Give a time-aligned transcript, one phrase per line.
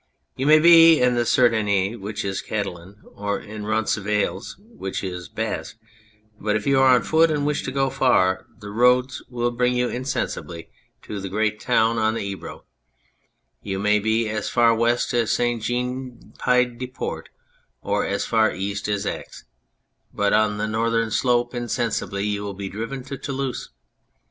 [0.35, 5.77] You may be in the Cerdagne (which is Catalan) or in Roncesvalles (which is Basque),
[6.39, 9.75] but if you are on foot and wish to go far the roads will bring
[9.75, 10.71] you insensibly
[11.03, 12.65] to the great 270 On Two Towns town on the Ebro;
[13.61, 15.61] you may be as far west as St.
[15.61, 17.29] Jeaii Pied de Port
[17.83, 19.43] or as far east as Ax,
[20.11, 23.69] but 011 the northern slope insensibly you will be driven to Toulouse.